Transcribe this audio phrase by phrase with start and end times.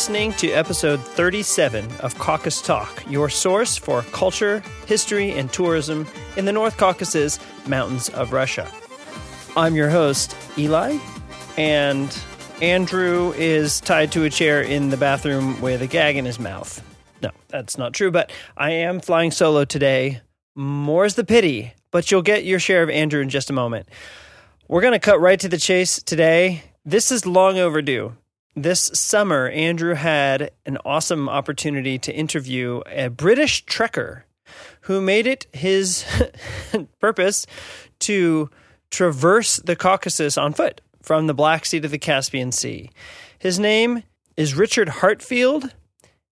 [0.00, 6.06] listening to episode 37 of Caucus Talk, your source for culture, history, and tourism
[6.38, 8.66] in the North Caucasus Mountains of Russia.
[9.58, 10.96] I'm your host, Eli,
[11.58, 12.18] and
[12.62, 16.82] Andrew is tied to a chair in the bathroom with a gag in his mouth.
[17.20, 20.22] No, that's not true, but I am flying solo today.
[20.54, 23.86] More's the pity, but you'll get your share of Andrew in just a moment.
[24.66, 26.62] We're going to cut right to the chase today.
[26.86, 28.14] This is long overdue.
[28.56, 34.22] This summer, Andrew had an awesome opportunity to interview a British trekker
[34.82, 36.04] who made it his
[37.00, 37.46] purpose
[38.00, 38.50] to
[38.90, 42.90] traverse the Caucasus on foot from the Black Sea to the Caspian Sea.
[43.38, 44.02] His name
[44.36, 45.72] is Richard Hartfield,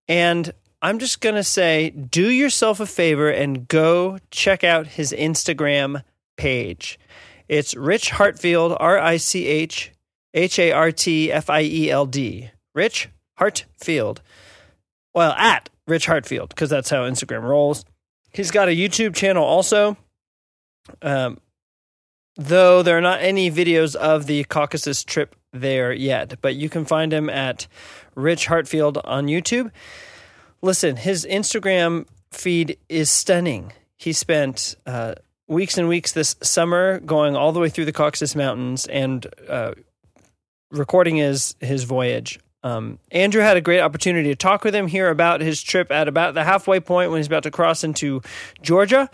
[0.08, 5.12] and I'm just going to say do yourself a favor and go check out his
[5.12, 6.02] Instagram
[6.36, 6.98] page.
[7.48, 9.92] It's Rich Hartfield, R I C H
[10.38, 12.50] H A R T F I E L D.
[12.74, 13.08] Rich
[13.38, 14.22] Hartfield.
[15.14, 17.84] Well, at Rich Hartfield, because that's how Instagram rolls.
[18.30, 19.96] He's got a YouTube channel also.
[21.02, 21.38] Um,
[22.36, 26.84] though there are not any videos of the Caucasus trip there yet, but you can
[26.84, 27.66] find him at
[28.14, 29.72] Rich Hartfield on YouTube.
[30.62, 33.72] Listen, his Instagram feed is stunning.
[33.96, 35.14] He spent uh,
[35.48, 39.72] weeks and weeks this summer going all the way through the Caucasus Mountains and uh,
[40.70, 42.38] recording his his voyage.
[42.62, 46.08] Um, Andrew had a great opportunity to talk with him here about his trip at
[46.08, 48.20] about the halfway point when he's about to cross into
[48.62, 49.08] Georgia.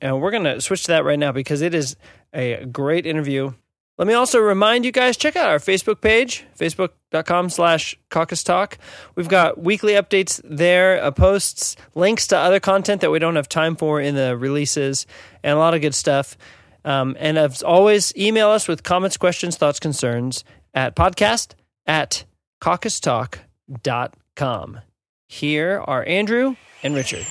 [0.00, 1.96] And we're going to switch to that right now because it is
[2.34, 3.52] a great interview.
[3.98, 8.78] Let me also remind you guys, check out our Facebook page, facebook.com slash caucus talk.
[9.14, 13.48] We've got weekly updates there, uh, posts, links to other content that we don't have
[13.48, 15.06] time for in the releases,
[15.42, 16.36] and a lot of good stuff.
[16.84, 20.42] Um, and as always, email us with comments, questions, thoughts, concerns
[20.74, 21.52] at podcast
[21.86, 22.24] at
[22.62, 24.80] caucustalk.com.
[25.28, 27.26] Here are Andrew and Richard.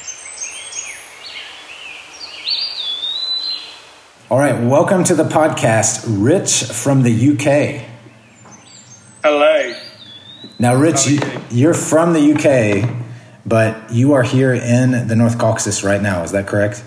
[4.30, 7.84] All right, welcome to the podcast, Rich from the UK.
[9.24, 9.74] Hello.
[10.58, 12.90] Now, Rich, you, you're from the UK,
[13.46, 16.24] but you are here in the North Caucasus right now.
[16.24, 16.82] Is that correct?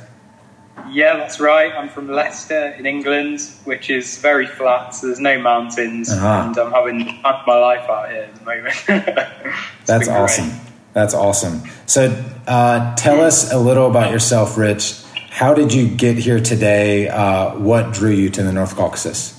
[0.95, 1.73] Yeah, that's right.
[1.75, 6.45] I'm from Leicester in England, which is very flat, so there's no mountains, Uh-huh.
[6.47, 8.75] and I'm having my life out here at the moment.
[8.87, 10.17] that's That's great.
[10.17, 10.51] awesome.
[10.93, 11.63] That's awesome.
[11.87, 12.15] So,
[12.47, 14.95] uh, tell us a little about yourself, Rich.
[15.31, 17.09] How did you get here today?
[17.09, 19.35] Uh, what drew you to the North Caucasus?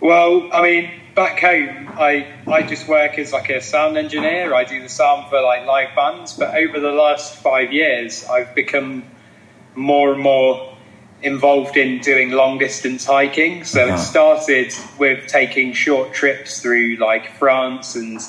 [0.00, 4.54] Well, I mean, back home, I I just work as like a sound engineer.
[4.54, 8.54] I do the sound for like live bands, but over the last five years, I've
[8.54, 9.02] become
[9.74, 10.70] more and more
[11.22, 13.64] involved in doing long distance hiking.
[13.64, 13.94] So Uh-huh.
[13.94, 18.20] it started with taking short trips through like France and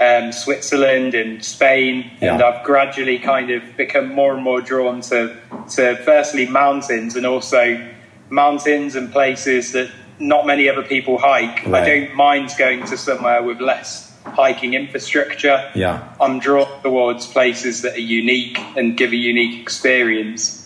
[0.00, 5.36] um, Switzerland and Spain, and I've gradually kind of become more and more drawn to
[5.76, 7.84] to firstly mountains and also
[8.30, 9.90] mountains and places that
[10.20, 11.66] not many other people hike.
[11.66, 15.68] I don't mind going to somewhere with less hiking infrastructure.
[15.74, 16.06] Yeah.
[16.20, 20.57] I'm drawn towards places that are unique and give a unique experience.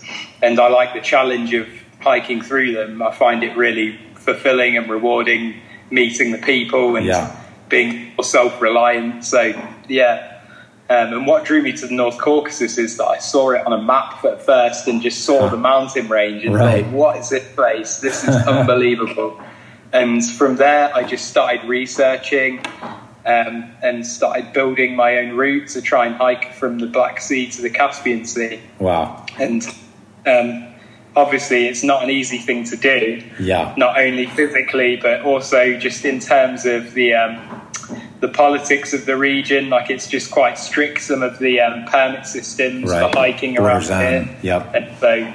[0.42, 1.68] And I like the challenge of
[2.00, 3.00] hiking through them.
[3.00, 5.54] I find it really fulfilling and rewarding
[5.90, 7.30] meeting the people and Yeah.
[7.68, 9.24] being self reliant.
[9.24, 9.52] So,
[9.88, 10.28] yeah.
[10.90, 13.72] Um, and what drew me to the North Caucasus is that I saw it on
[13.72, 16.84] a map at first and just saw the mountain range and Right.
[16.84, 17.98] thought, what is this place?
[17.98, 19.40] This is unbelievable.
[19.92, 22.60] And from there, I just started researching
[23.24, 27.48] um, and started building my own route to try and hike from the Black Sea
[27.52, 28.60] to the Caspian Sea.
[28.78, 29.24] Wow.
[29.38, 29.66] And
[30.26, 30.66] um,
[31.16, 33.74] obviously, it's not an easy thing to do, Yeah.
[33.76, 37.14] not only physically, but also just in terms of the.
[37.14, 37.58] Um,
[38.20, 41.00] the politics of the region, like it's just quite strict.
[41.02, 43.10] Some of the um, permit systems Right.
[43.12, 44.74] for hiking around here, Yep.
[44.76, 45.34] and so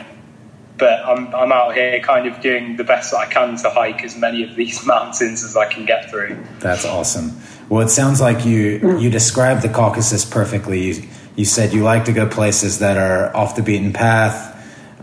[0.78, 4.04] but I'm, I'm out here kind of doing the best that I can to hike
[4.06, 6.38] as many of these mountains as I can get through.
[6.60, 7.34] That's awesome.
[7.68, 10.80] Well, it sounds like you you described the Caucasus perfectly.
[10.82, 11.04] You,
[11.36, 14.47] you said you like to go places that are off the beaten path,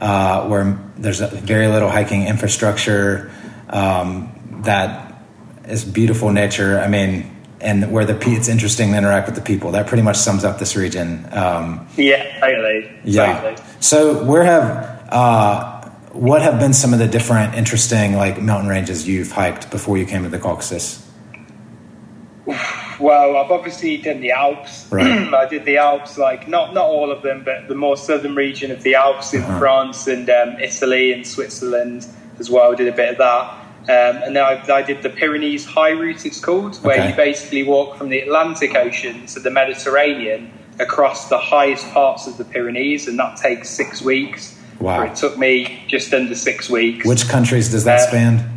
[0.05, 3.33] uh, where there's very little hiking infrastructure,
[3.71, 5.15] um, that
[5.67, 6.79] is beautiful nature.
[6.79, 9.73] I mean, and where the it's interesting to interact with the people.
[9.73, 11.27] That pretty much sums up this region.
[11.33, 13.01] Um, Yeah, totally.
[13.05, 13.41] yeah.
[13.41, 13.63] Totally.
[13.81, 19.09] So where have uh, what have been some of the different interesting like mountain ranges
[19.09, 21.01] you've hiked before you came to the Caucasus?
[23.01, 24.87] Well, I've obviously done the Alps.
[24.91, 25.07] Right.
[25.35, 28.71] I did the Alps, like not not all of them, but the more southern region
[28.71, 29.59] of the Alps in Uh-huh.
[29.59, 32.07] France and um, Italy and Switzerland
[32.39, 32.73] as well.
[32.73, 33.61] I did a bit of that.
[33.85, 37.11] Um, and then I, I, did the Pyrenees High Route, it's called, where okay.
[37.11, 42.39] you basically walk from the Atlantic Ocean to the Mediterranean across the highest parts of
[42.39, 44.59] the Pyrenees, and that takes six weeks.
[44.81, 45.03] Wow.
[45.03, 47.07] It took me just under six weeks.
[47.07, 48.54] Which countries does that uh, span?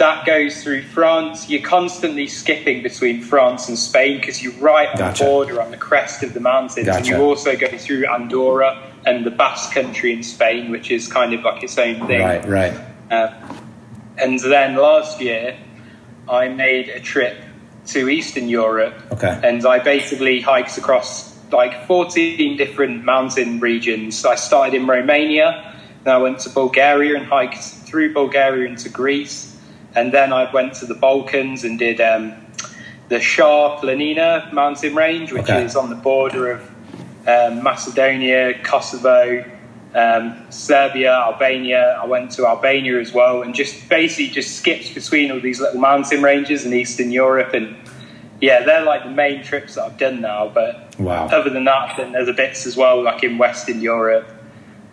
[0.00, 1.50] That goes through France.
[1.50, 5.24] You're constantly skipping between France and Spain because you're right on gotcha.
[5.24, 6.86] the border, on the crest of the mountains.
[6.86, 6.96] Gotcha.
[6.96, 11.34] And you also go through Andorra and the Basque Country in Spain, which is kind
[11.34, 12.22] of like its own thing.
[12.22, 12.80] Right, right.
[13.10, 13.34] Uh,
[14.16, 15.58] and then last year,
[16.30, 17.36] I made a trip
[17.88, 18.94] to Eastern Europe.
[19.12, 19.38] Okay.
[19.44, 24.24] And I basically hiked across like 14 different mountain regions.
[24.24, 29.58] I started in Romania, then I went to Bulgaria and hiked through Bulgaria into Greece.
[29.94, 32.34] And then I went to the Balkans and did um,
[33.08, 35.64] the Shar Planina mountain range, which okay.
[35.64, 36.70] is on the border of
[37.26, 39.44] um, Macedonia, Kosovo,
[39.94, 41.98] um, Serbia, Albania.
[42.00, 45.80] I went to Albania as well, and just basically just skipped between all these little
[45.80, 47.52] mountain ranges in Eastern Europe.
[47.52, 47.76] And
[48.40, 50.48] yeah, they're like the main trips that I've done now.
[50.48, 51.26] But wow.
[51.26, 54.28] other than that, then there's a bits as well, like in Western Europe.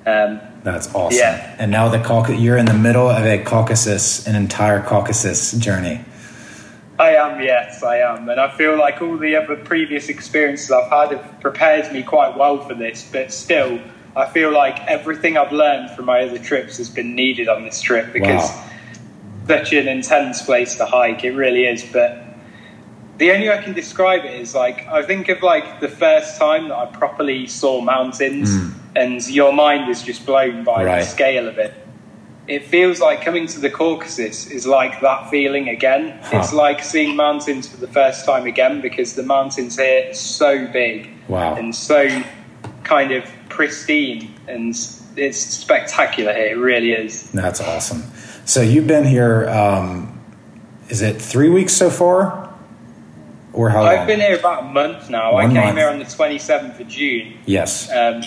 [0.07, 1.19] Um, That's awesome.
[1.19, 1.55] Yeah.
[1.59, 6.03] And now the Caucasus, you're in the middle of a Caucasus, an entire Caucasus journey.
[6.99, 8.27] I am, yes, I am.
[8.27, 12.35] And I feel like all the other previous experiences I've had have prepared me quite
[12.35, 13.79] well for this, but still,
[14.13, 17.79] I feel like everything I've learned from my other trips has been needed on this
[17.79, 18.69] trip because wow.
[19.47, 21.85] such an intense place to hike, it really is.
[21.93, 22.25] But
[23.19, 26.37] the only way I can describe it is like I think of like the first
[26.37, 28.73] time that I properly saw mountains, mm.
[28.97, 30.99] And your mind is just blown by right.
[30.99, 31.73] the scale of it.
[32.47, 36.17] It feels like coming to the Caucasus is like that feeling again.
[36.23, 36.39] Huh.
[36.39, 40.65] It's like seeing mountains for the first time again because the mountains here are so
[40.67, 41.55] big wow.
[41.55, 42.23] and so
[42.83, 44.69] kind of pristine, and
[45.17, 46.47] it's spectacular here.
[46.47, 47.29] It really is.
[47.31, 48.03] That's awesome.
[48.45, 49.47] So you've been here.
[49.49, 50.13] Um,
[50.89, 52.47] is it three weeks so far?
[53.51, 55.33] Or how I've been here about a month now.
[55.33, 55.77] One I came month.
[55.77, 57.39] here on the 27th of June.
[57.45, 57.91] Yes.
[57.91, 58.21] Um,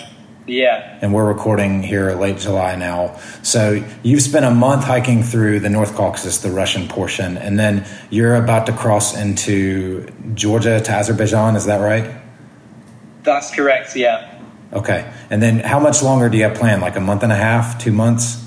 [0.47, 0.99] yeah.
[1.01, 3.19] And we're recording here late July now.
[3.43, 7.85] So you've spent a month hiking through the North Caucasus, the Russian portion, and then
[8.09, 11.55] you're about to cross into Georgia to Azerbaijan.
[11.55, 12.19] Is that right?
[13.23, 14.39] That's correct, yeah.
[14.73, 15.11] Okay.
[15.29, 16.81] And then how much longer do you have planned?
[16.81, 18.41] Like a month and a half, two months?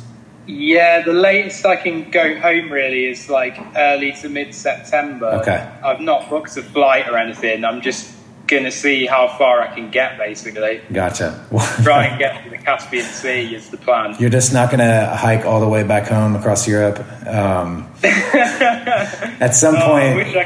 [0.46, 5.26] Yeah, the latest I can go home really is like early to mid September.
[5.40, 5.70] Okay.
[5.82, 7.64] I've not booked a flight or anything.
[7.64, 8.13] I'm just
[8.46, 10.80] going to see how far I can get, basically.
[10.92, 11.46] Gotcha.
[11.82, 14.16] Try and get to the Caspian Sea is the plan.
[14.18, 16.98] You're just not going to hike all the way back home across Europe.
[17.26, 20.36] Um, at some oh, point,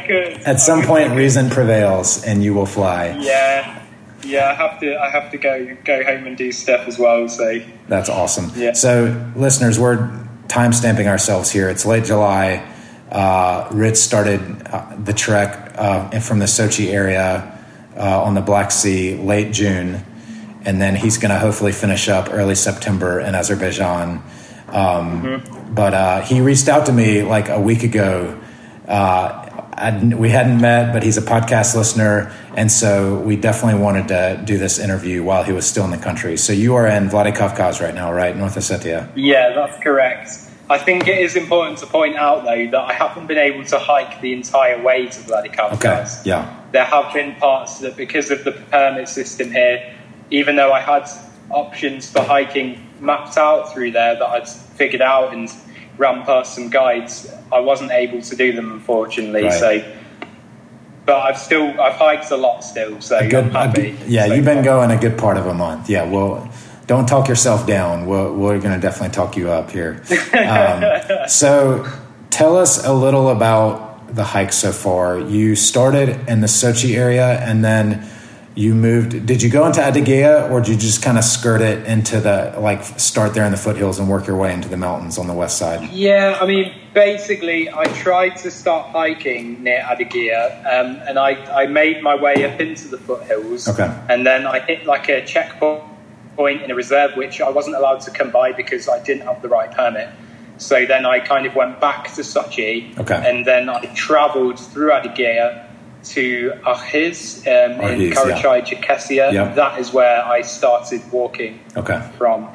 [0.46, 3.16] at some point, reason prevails, and you will fly.
[3.20, 3.82] Yeah,
[4.24, 4.96] yeah, I have to.
[4.96, 7.28] I have to go go home and do stuff as well.
[7.28, 8.52] So that's awesome.
[8.54, 8.72] Yeah.
[8.72, 9.96] So, listeners, we're
[10.48, 11.68] time stamping ourselves here.
[11.68, 12.64] It's late July.
[13.10, 17.57] Uh, Rich started uh, the trek uh, from the Sochi area
[17.98, 20.04] uh, on the Black Sea late June,
[20.64, 24.22] and then he's going to hopefully finish up early September in Azerbaijan.
[24.68, 25.74] Um, mm-hmm.
[25.74, 28.38] But uh, he reached out to me like a week ago
[28.86, 29.44] uh,
[30.02, 34.58] we hadn't met, but he's a podcast listener, and so we definitely wanted to do
[34.58, 36.36] this interview while he was still in the country.
[36.36, 39.10] So you are in Vladikavkaz right now, right, North Ossetia?
[39.14, 40.30] Yeah, that's correct.
[40.70, 43.78] I think it is important to point out, though, that I haven't been able to
[43.78, 45.74] hike the entire way to Vladikavkaz.
[45.74, 46.57] Okay, yeah.
[46.72, 49.94] There have been parts that, because of the permit system here,
[50.30, 51.08] even though I had
[51.50, 55.50] options for hiking mapped out through there that I'd figured out and
[55.96, 59.44] ran past some guides, I wasn't able to do them unfortunately.
[59.44, 59.52] Right.
[59.52, 59.96] So,
[61.06, 63.00] but I've still I've hiked a lot still.
[63.00, 63.96] So good, I'm happy.
[64.06, 65.88] yeah, so you've been going a good part of a month.
[65.88, 66.50] Yeah, well.
[66.86, 68.06] Don't talk yourself down.
[68.06, 70.02] We're, we're going to definitely talk you up here.
[70.32, 71.86] Um, so,
[72.30, 75.18] tell us a little about the hike so far.
[75.18, 78.08] You started in the Sochi area and then
[78.58, 81.86] you moved did you go into Adygea or did you just kind of skirt it
[81.86, 85.16] into the like start there in the foothills and work your way into the mountains
[85.16, 90.58] on the west side yeah i mean basically i tried to start hiking near Adygea
[90.66, 93.96] um, and I, I made my way up into the foothills okay.
[94.08, 95.84] and then i hit like a checkpoint
[96.34, 99.40] point in a reserve which i wasn't allowed to come by because i didn't have
[99.40, 100.08] the right permit
[100.58, 103.22] so then i kind of went back to sochi okay.
[103.24, 105.68] and then i traveled through Adygea
[106.04, 108.62] to Arkhyz um, in Karachay, yeah.
[108.62, 109.32] Cherkessia.
[109.32, 109.56] Yep.
[109.56, 112.08] That is where I started walking okay.
[112.16, 112.48] from.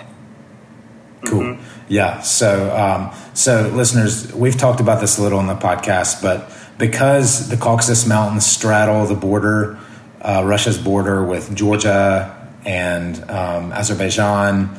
[1.25, 1.41] Cool.
[1.41, 1.83] Mm-hmm.
[1.87, 2.21] Yeah.
[2.21, 7.49] So, um, so listeners, we've talked about this a little in the podcast, but because
[7.49, 9.79] the Caucasus Mountains straddle the border,
[10.21, 14.69] uh, Russia's border with Georgia and um, Azerbaijan,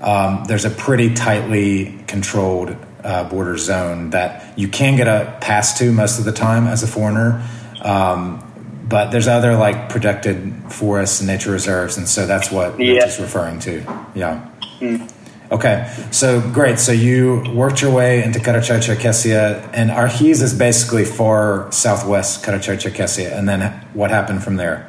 [0.00, 5.78] um, there's a pretty tightly controlled uh, border zone that you can get a pass
[5.78, 7.46] to most of the time as a foreigner.
[7.82, 8.44] Um,
[8.88, 12.94] but there's other like protected forests and nature reserves, and so that's what Yeah.
[12.94, 13.82] Rich is referring to.
[14.14, 14.48] Yeah.
[15.50, 16.78] Okay, so great.
[16.78, 23.32] So you worked your way into Karachay-Cherkessia, and Arkhyz is basically far southwest Karachay-Cherkessia.
[23.36, 24.86] And then what happened from there?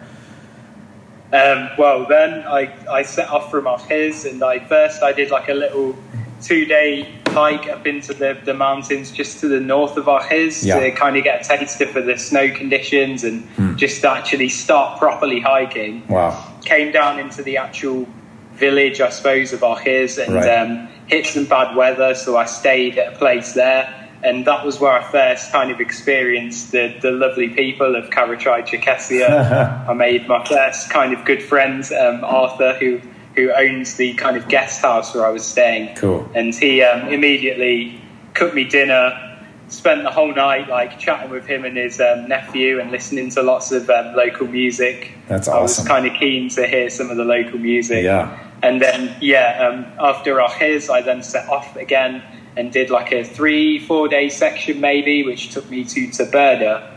[1.32, 5.48] Um, well, then I, I set off from Arkhyz, and I first I did like
[5.50, 5.96] a little
[6.42, 10.80] two day hike up into the, the mountains just to the north of Arkhyz Yeah.
[10.80, 15.40] to kind of get a taster for the snow conditions and just actually start properly
[15.40, 16.08] hiking.
[16.08, 16.44] Wow.
[16.66, 18.08] Came down into the actual
[18.54, 20.50] village, I suppose, of Arkhyz and Right.
[20.50, 23.99] um, hit some bad weather, so I stayed at a place there.
[24.24, 28.66] And that was where I first kind of experienced the, the lovely people of Karachay
[28.68, 29.88] Cherkessia.
[29.90, 33.02] I made my first kind of good friend, um, Arthur, who
[33.36, 35.96] who owns the kind of guest house where I was staying.
[35.96, 36.30] Cool.
[36.34, 38.02] And he um, immediately
[38.34, 39.26] cooked me dinner.
[39.70, 43.44] Spent the whole night like chatting with him and his um, nephew and listening to
[43.44, 45.12] lots of um, local music.
[45.28, 45.60] That's awesome.
[45.60, 48.04] I was kind of keen to hear some of the local music.
[48.04, 48.48] Yeah.
[48.64, 52.24] And then, yeah, um, after Arkhyz, I then set off again
[52.58, 56.92] and did like a three, four day section maybe, which took me to Teberda.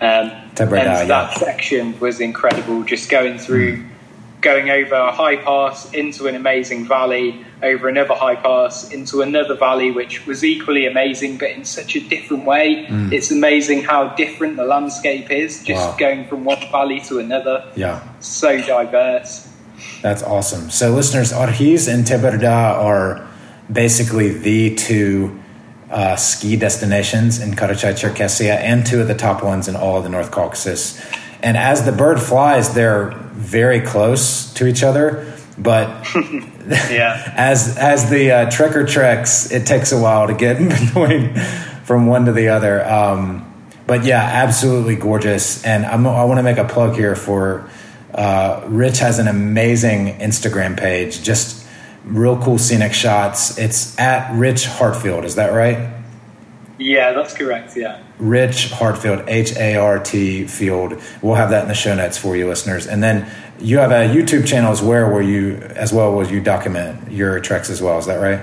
[0.00, 1.38] Um, Teberda, and that yeah.
[1.38, 3.84] section was incredible, just going through,
[4.40, 9.56] going over a high pass into an amazing valley, over another high pass into another
[9.56, 12.86] valley, which was equally amazing, but in such a different way.
[13.10, 15.96] It's amazing how different the landscape is, just Wow.
[15.98, 17.64] going from one valley to another.
[17.74, 18.00] Yeah.
[18.20, 19.48] So diverse.
[20.02, 20.70] That's awesome.
[20.70, 23.27] So, listeners, Arkhyz and Teberda are
[23.70, 25.38] basically the two
[25.90, 30.10] uh, ski destinations in Karachay-Cherkessia and two of the top ones in all of the
[30.10, 31.00] North Caucasus.
[31.42, 36.06] And as the bird flies, they're very close to each other, but
[36.68, 37.32] Yeah.
[37.36, 41.34] as as the uh, trekker treks, it takes a while to get in between
[41.84, 42.84] from one to the other.
[42.86, 43.44] Um,
[43.86, 45.64] but yeah, absolutely gorgeous.
[45.64, 47.70] And I'm, I want to make a plug here for
[48.14, 51.66] uh, Rich has an amazing Instagram page, just
[52.08, 53.58] real cool scenic shots.
[53.58, 55.24] It's at Rich Hartfield.
[55.24, 55.94] Is that right?
[56.78, 57.76] Yeah, that's correct.
[57.76, 58.02] Yeah.
[58.18, 61.00] Rich Hartfield, H A R T Field.
[61.22, 62.86] We'll have that in the show notes for you, listeners.
[62.86, 66.40] And then you have a YouTube channel as well, where you as well where you
[66.40, 67.98] document your treks as well.
[67.98, 68.40] Is that right?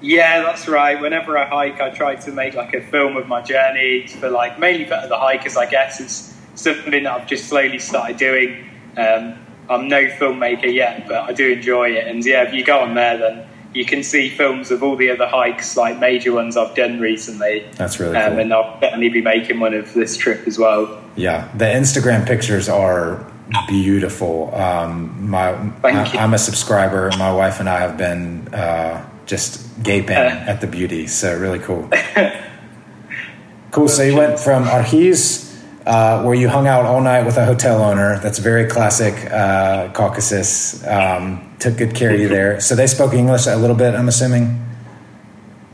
[0.00, 1.00] Yeah, that's right.
[1.00, 4.58] Whenever I hike, I try to make like a film of my journey for like
[4.58, 5.56] mainly for the hikers.
[5.56, 8.70] I guess it's something that I've just slowly started doing.
[8.96, 9.34] Um,
[9.70, 12.06] I'm no filmmaker yet, but I do enjoy it.
[12.08, 15.10] And yeah, if you go on there, then you can see films of all the
[15.10, 17.64] other hikes, like major ones I've done recently.
[17.76, 18.40] That's really Um, cool.
[18.40, 21.00] and I'll definitely be making one of this trip as well.
[21.14, 23.24] Yeah, the Instagram pictures are
[23.68, 24.52] beautiful.
[24.54, 26.22] Um, my, Thank I.
[26.22, 27.10] I'm a subscriber.
[27.16, 30.44] My wife and I have been uh, just gaping Uh.
[30.48, 31.06] at the beauty.
[31.06, 31.88] So really cool.
[33.70, 33.86] cool.
[33.88, 35.49] So you went from Arkhyz,
[35.90, 38.20] uh, where you hung out all night with a hotel owner.
[38.20, 40.86] That's very classic uh, Caucasus.
[40.86, 42.60] Um, took good care of you there.
[42.60, 43.94] So they spoke English a little bit.
[43.94, 44.64] I'm assuming.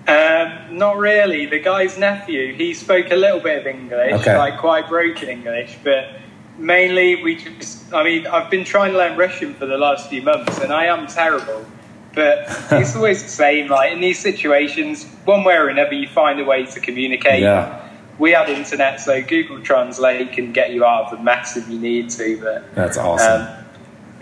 [0.09, 1.45] Um, not really.
[1.45, 4.39] The guy's nephew, he spoke a little bit of English, Okay.
[4.39, 6.09] like quite broken English, but
[6.57, 10.23] mainly we just, I mean, I've been trying to learn Russian for the last few
[10.23, 11.67] months and I am terrible.
[12.15, 16.41] But it's always the same, like in these situations, one way or another, you find
[16.41, 17.43] a way to communicate.
[17.43, 17.86] Yeah.
[18.19, 21.79] We have internet, so Google Translate can get you out of the mess if you
[21.79, 23.43] need to, but That's awesome.
[23.43, 23.65] um,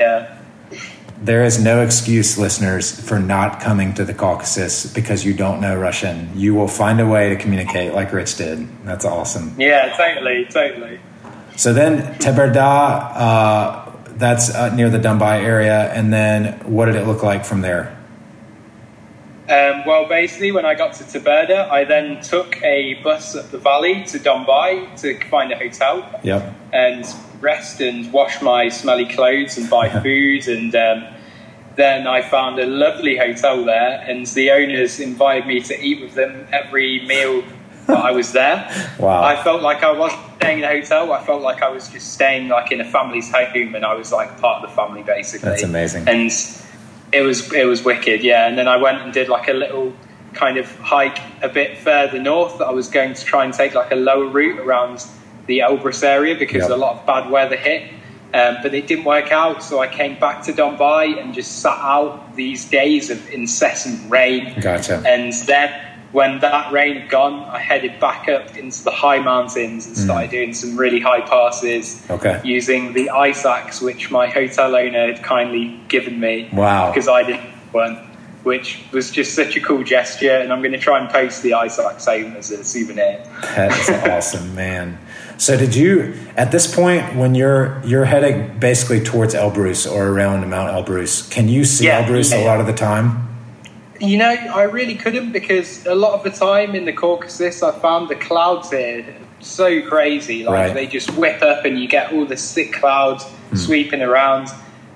[0.00, 0.38] yeah.
[1.22, 5.76] There is no excuse, listeners, for not coming to the Caucasus because you don't know
[5.76, 6.28] Russian.
[6.34, 8.68] You will find a way to communicate like Rich did.
[8.84, 9.54] That's awesome.
[9.58, 11.00] Yeah, totally, totally.
[11.56, 15.92] So then Teberda, uh, that's uh, near the Dombai area.
[15.92, 17.96] And then what did it look like from there?
[19.48, 23.58] Um, well, basically, when I got to Teberda, I then took a bus up the
[23.58, 26.54] valley to Dombai to find a hotel Yep.
[26.72, 27.04] and
[27.40, 30.48] rest and wash my smelly clothes and buy food.
[30.48, 31.04] And um,
[31.76, 36.14] then I found a lovely hotel there, and the owners invited me to eat with
[36.14, 37.42] them every meal
[37.86, 38.66] that I was there.
[38.98, 39.22] Wow.
[39.22, 41.12] I felt like I wasn't staying in a hotel.
[41.12, 44.10] I felt like I was just staying like in a family's home, and I was
[44.12, 45.50] like part of the family basically.
[45.50, 46.08] That's amazing.
[46.08, 46.30] And
[47.14, 48.46] it was it was wicked, yeah.
[48.48, 49.92] And then I went and did like a little
[50.32, 52.60] kind of hike a bit further north.
[52.60, 55.06] I was going to try and take like a lower route around
[55.46, 56.70] the Elbrus area because Yep.
[56.70, 57.90] a lot of bad weather hit.
[58.32, 61.78] Um, but it didn't work out, so I came back to Dombai and just sat
[61.78, 64.58] out these days of incessant rain.
[64.60, 65.00] Gotcha.
[65.06, 65.70] And then
[66.14, 70.30] when that rain had gone, I headed back up into the high mountains and started
[70.30, 72.14] doing some really high passes Mm.
[72.16, 72.40] Okay.
[72.44, 76.90] using the ice axe which my hotel owner had kindly given me Wow.
[76.92, 77.98] because I didn't one.
[78.44, 80.36] which was just such a cool gesture.
[80.36, 83.24] And I'm going to try and post the ice axe home as a souvenir.
[83.56, 84.98] That's awesome, man.
[85.38, 90.48] So did you at this point when you're you're heading basically towards Elbrus or around
[90.50, 91.28] Mount Elbrus?
[91.30, 93.06] Can you see Yeah, Elbrus yeah, a lot of the time?
[94.08, 97.78] You know, I really couldn't because a lot of the time in the Caucasus, I
[97.78, 99.04] found the clouds here
[99.40, 100.44] so crazy.
[100.44, 100.74] Like Right.
[100.74, 103.56] They just whip up and you get all the thick clouds hmm.
[103.56, 104.48] sweeping around.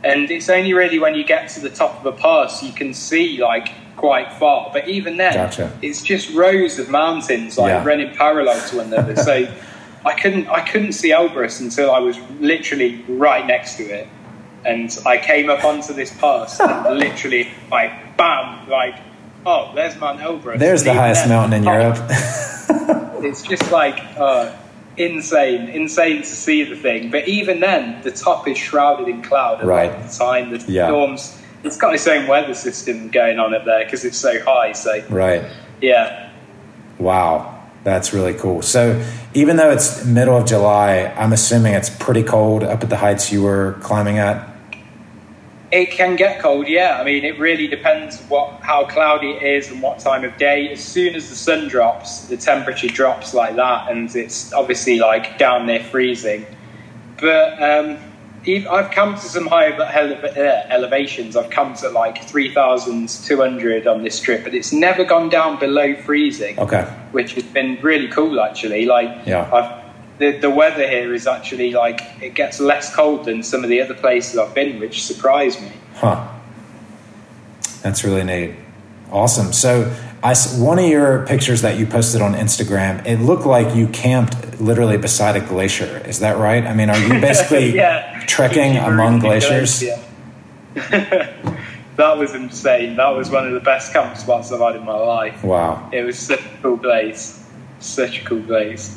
[0.04, 2.94] And it's only really when you get to the top of a pass you can
[2.94, 4.70] see like quite far.
[4.72, 5.76] But even then, Gotcha.
[5.82, 7.84] it's just rows of mountains like Yeah.
[7.84, 9.16] running parallel to one another.
[9.30, 9.46] so
[10.06, 14.06] I couldn't I couldn't see Elbrus until I was literally right next to it.
[14.68, 18.94] And I came up onto this pass and literally like bam, like
[19.46, 20.58] oh, there's Mount Elbrus.
[20.58, 22.10] There's the highest then, mountain in oh, Europe.
[23.20, 24.54] It's just like uh,
[24.96, 27.10] insane, insane to see the thing.
[27.10, 29.60] But even then, the top is shrouded in cloud.
[29.62, 30.02] A lot Right.
[30.08, 30.86] the time, the Yeah.
[30.86, 31.36] storms.
[31.64, 34.70] It's got its own weather system going on up there because it's so high.
[34.72, 35.42] So right.
[35.80, 36.30] yeah,
[36.98, 37.54] Wow.
[37.84, 38.62] That's really cool.
[38.62, 39.02] So
[39.34, 43.32] even though it's middle of July, I'm assuming it's pretty cold up at the heights
[43.32, 44.46] you were climbing at.
[45.70, 46.98] It can get cold, yeah.
[46.98, 50.70] I mean, it really depends what how cloudy it is and what time of day.
[50.72, 55.36] As soon as the sun drops, the temperature drops like that, and it's obviously like
[55.38, 56.46] down near freezing.
[57.20, 57.98] But um,
[58.70, 61.36] I've come to some higher uh, elevations.
[61.36, 65.28] I've come to like three thousand two hundred on this trip, but it's never gone
[65.28, 66.84] down below freezing Okay.
[67.12, 68.86] which has been really cool actually.
[68.86, 69.50] Like, Yeah.
[69.52, 69.77] I've,
[70.18, 73.80] the the weather here is actually like it gets less cold than some of the
[73.80, 75.72] other places I've been, which surprised me.
[75.94, 76.28] Huh.
[77.82, 78.54] That's really neat.
[79.10, 79.52] Awesome.
[79.52, 83.88] So, I one of your pictures that you posted on Instagram, it looked like you
[83.88, 86.02] camped literally beside a glacier.
[86.06, 86.64] Is that right?
[86.66, 89.82] I mean, are you basically yeah, trekking among glaciers?
[89.82, 90.02] Yeah.
[91.96, 92.96] that was insane.
[92.96, 95.42] That was one of the best camp spots I've had in my life.
[95.42, 97.44] Wow, It was such a cool place.
[97.80, 98.96] Such a cool place.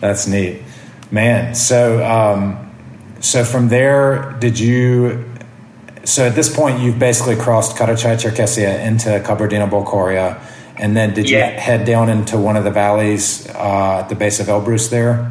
[0.00, 0.62] That's neat,
[1.10, 1.54] man.
[1.54, 2.70] So, um,
[3.20, 5.24] so from there, did you?
[6.04, 10.40] So at this point, you've basically crossed Karachay-Cherkessia into Kabardino-Balkaria,
[10.76, 14.40] and then did you head down into one of the valleys uh, at the base
[14.40, 15.30] of Elbrus there?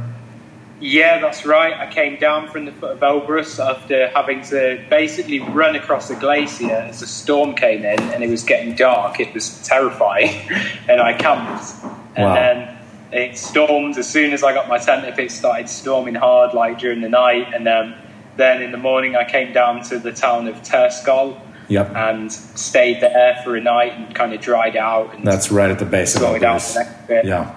[0.79, 1.73] Yeah, that's right.
[1.73, 6.15] I came down from the foot of Elbrus after having to basically run across a
[6.15, 9.19] glacier as a storm came in and it was getting dark.
[9.19, 10.29] It was terrifying.
[10.87, 11.73] and I camped.
[12.15, 12.33] And Wow.
[12.35, 12.76] then
[13.11, 13.97] it stormed.
[13.97, 17.09] As soon as I got my tent up, it started storming hard, like during the
[17.09, 17.53] night.
[17.53, 17.95] And um,
[18.35, 21.39] then in the morning, I came down to the town of Terskol
[21.69, 21.95] Yep.
[21.97, 25.79] and stayed there for a night and kind of dried out and That's right at
[25.79, 26.73] the base of slowed down Elbrus.
[26.75, 27.25] the next bit.
[27.25, 27.55] Yeah.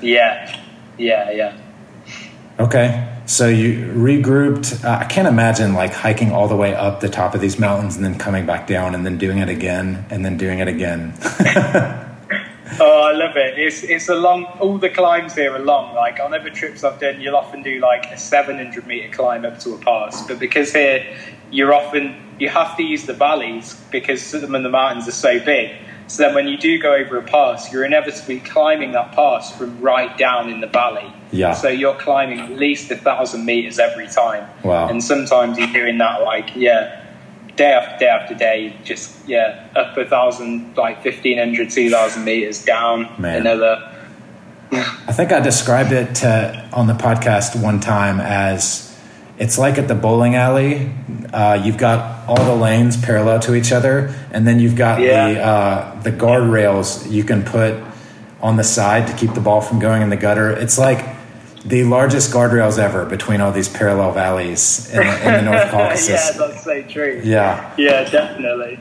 [0.00, 0.60] Yeah.
[0.96, 1.58] Yeah, yeah.
[2.58, 3.08] Okay.
[3.26, 4.82] So you regrouped.
[4.84, 7.96] Uh, I can't imagine like hiking all the way up the top of these mountains
[7.96, 11.12] and then coming back down and then doing it again and then doing it again.
[12.80, 13.58] Oh, I love it.
[13.58, 14.44] It's it's a long.
[14.60, 15.94] All the climbs here are long.
[15.94, 19.58] Like on other trips I've done, you'll often do like a 700 meter climb up
[19.60, 20.26] to a pass.
[20.26, 21.16] But because here,
[21.50, 25.38] you're often you have to use the valleys because some of the mountains are so
[25.38, 25.76] big.
[26.08, 29.80] So then, when you do go over a pass, you're inevitably climbing that pass from
[29.80, 31.12] right down in the valley.
[31.30, 31.54] Yeah.
[31.54, 34.48] So you're climbing at least a thousand meters every time.
[34.62, 34.88] Wow.
[34.88, 37.01] And sometimes you're doing that like yeah,
[37.56, 43.08] day after day after day, just yeah, up a thousand, like 1500, 2000 meters down,
[43.18, 43.40] Man.
[43.40, 43.88] another.
[44.72, 48.88] I think I described it to, on the podcast one time as
[49.38, 50.90] it's like at the bowling alley.
[51.32, 55.04] Uh, you've got all the lanes parallel to each other, and then you've got the
[55.04, 55.26] Yeah.
[55.50, 57.74] uh, the guardrails you can put
[58.40, 60.50] on the side to keep the ball from going in the gutter.
[60.50, 61.04] It's like
[61.64, 66.08] the largest guardrails ever between all these parallel valleys in, the- in the North Caucasus.
[66.08, 67.20] yeah, that's so true.
[67.24, 67.72] yeah.
[67.78, 68.78] Yeah, definitely,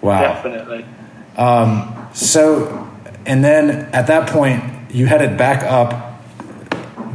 [0.00, 0.22] Wow.
[0.22, 0.84] definitely.
[2.14, 2.88] So,
[3.26, 6.20] and then at that point, you headed back up,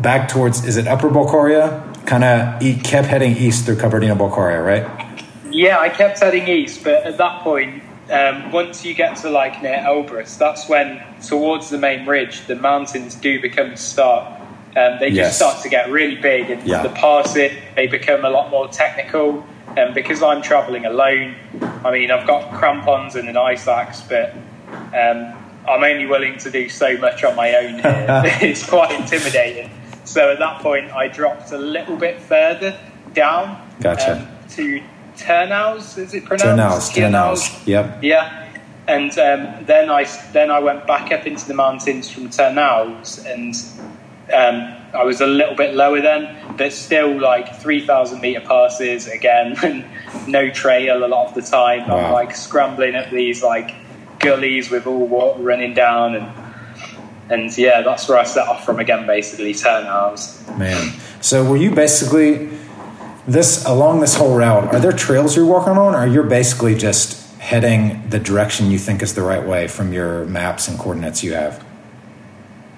[0.02, 1.84] back towards, is it Upper Balkaria?
[2.06, 5.16] Kind of kept heading east through Kabardino-Balkaria, right?
[5.52, 9.62] Yeah, I kept heading east, but at that point, um, once you get to like
[9.62, 14.37] near Elbrus, that's when towards the main ridge, the mountains do become start.
[14.78, 15.28] Um, they Yes.
[15.28, 16.84] just start to get really big, and Yeah.
[16.84, 19.44] the pass it, they become a lot more technical.
[19.76, 21.36] And because I'm traveling alone,
[21.84, 24.34] I mean, I've got crampons and an ice axe, but
[24.94, 25.34] um,
[25.68, 28.22] I'm only willing to do so much on my own here.
[28.42, 29.72] it's quite intimidating.
[30.04, 32.78] So at that point, I dropped a little bit further
[33.14, 34.14] down Gotcha.
[34.14, 34.82] um, to
[35.18, 35.98] Tyrnyauz.
[35.98, 36.94] Is it pronounced?
[36.94, 37.68] Tyrnyauz, Tyrnyauz.
[37.68, 38.04] Yep.
[38.04, 38.46] Yeah,
[38.88, 43.54] and um, then I then I went back up into the mountains from Tyrnyauz, and
[44.34, 49.56] Um, I was a little bit lower then, but still like 3,000 meter passes again,
[49.64, 49.86] and
[50.28, 51.88] no trail a lot of the time.
[51.88, 51.98] Wow.
[51.98, 53.76] I'm like scrambling up these like
[54.20, 56.32] gullies with all water running down, and
[57.30, 60.58] and yeah, that's where I set off from again, basically Tyrnyauz.
[60.58, 60.94] Man.
[61.22, 62.50] So were you basically
[63.28, 64.74] this along this whole route?
[64.74, 69.02] Are there trails you're walking on, or you're basically just heading the direction you think
[69.02, 71.67] is the right way from your maps and coordinates you have?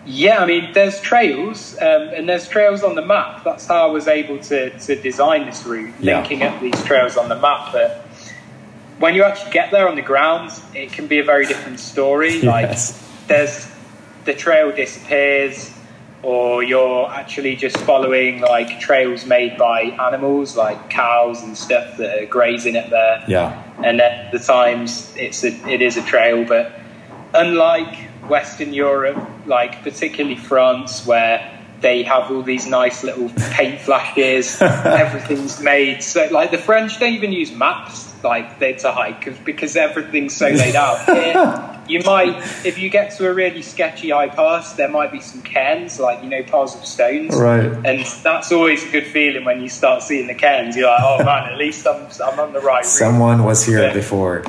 [0.06, 3.44] Yeah, I mean, there's trails, um, and there's trails on the map.
[3.44, 6.20] That's how I was able to, to design this route, Yeah.
[6.20, 7.74] linking up these trails on the map.
[7.74, 8.06] But
[8.98, 12.42] when you actually get there on the ground, it can be a very different story.
[12.42, 12.78] Like,
[13.28, 13.68] there's
[14.26, 15.72] the trail disappears,
[16.24, 22.22] or you're actually just following like trails made by animals, like cows and stuff that
[22.22, 23.64] are grazing it there Yeah.
[23.84, 26.74] and at the times it's a, it is a trail but
[27.34, 34.62] unlike western europe like particularly france where they have all these nice little paint flashes
[34.62, 39.78] everything's made so like the french don't even use maps like they to hike because
[39.78, 44.28] everything's so laid out Here, you might if you get to a really sketchy high
[44.28, 47.64] pass there might be some cairns like you know piles of stones Right.
[47.86, 51.24] and that's always a good feeling when you start seeing the cairns you're like oh
[51.24, 53.94] man at least i'm, I'm on the right route Someone was here Yeah.
[53.94, 54.44] before.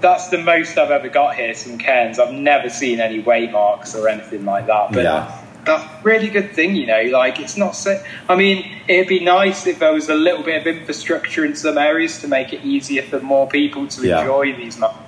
[0.00, 2.18] That's the most I've ever got here, some cairns.
[2.18, 4.92] I've never seen any waymarks or anything like that.
[4.92, 5.32] But Yeah.
[5.64, 7.02] that's a really good thing, you know.
[7.04, 8.00] Like, it's not so.
[8.28, 11.78] I mean, it'd be nice if there was a little bit of infrastructure in some
[11.78, 14.20] areas to make it easier for more people to Yeah.
[14.20, 15.02] enjoy these mountains.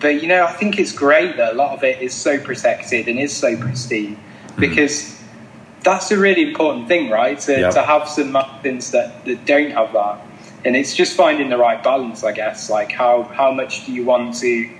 [0.00, 3.08] But, you know, I think it's great that a lot of it is so protected
[3.08, 4.60] and is so pristine Mm-hmm.
[4.60, 5.14] because
[5.82, 7.38] that's a really important thing, right?
[7.40, 7.74] To, Yep.
[7.74, 10.18] to have some mountains that, that don't have that.
[10.68, 12.68] And it's just finding the right balance, I guess.
[12.68, 14.70] Like, how, how much do you want to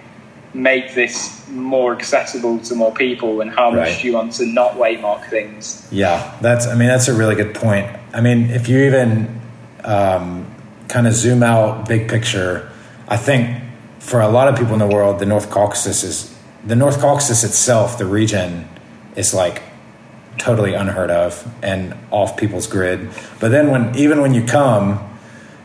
[0.53, 4.73] make this more accessible to more people, and how much do you want to not
[4.73, 5.89] waymark things?
[5.91, 6.67] Yeah, that's.
[6.67, 7.89] I mean, that's a really good point.
[8.13, 9.41] I mean, if you even
[9.83, 10.55] um,
[10.89, 12.71] kind of zoom out, big picture,
[13.09, 13.59] I think
[13.99, 17.45] for a lot of people in the world, the North Caucasus is the North Caucasus
[17.45, 17.97] itself.
[17.97, 18.69] The region
[19.17, 19.63] is like
[20.37, 23.09] totally unheard of and off people's grid.
[23.41, 25.08] But then when even when you come,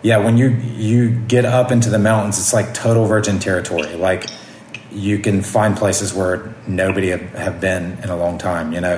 [0.04, 3.96] yeah, when you you get up into the mountains, it's like total virgin territory.
[3.96, 4.26] Like
[4.92, 8.74] you can find places where nobody have, have been in a long time.
[8.74, 8.98] You know.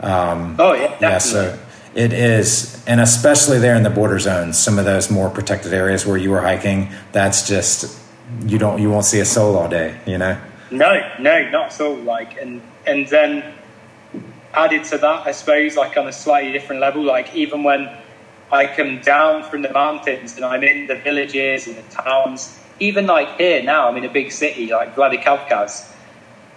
[0.00, 1.08] Um, Oh, yeah, definitely.
[1.08, 1.58] yeah, so
[1.94, 6.04] it is, and especially there in the border zones, some of those more protected areas
[6.06, 7.98] where you were hiking, that's just
[8.46, 10.38] you don't you won't see a soul all day, you know.
[10.70, 11.94] No, no, not at all.
[11.96, 13.54] Like, and and then
[14.52, 17.88] added to that, I suppose, like on a slightly different level, like even when
[18.52, 23.06] I come down from the mountains and I'm in the villages and the towns, even
[23.06, 25.92] like here now, I'm in a big city like Vladikavkaz.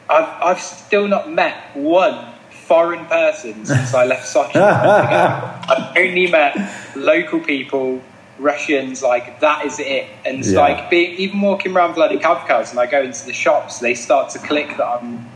[0.10, 2.34] I've I've still not met one
[2.68, 4.56] foreign person since I left Sochi.
[4.56, 6.56] I've only met
[6.96, 8.02] local people,
[8.38, 9.02] Russians.
[9.02, 10.08] Like that is it.
[10.26, 10.60] And it's Yeah.
[10.62, 14.40] like being, even walking around Vladikavkaz and I go into the shops, they start to
[14.40, 15.28] click that I'm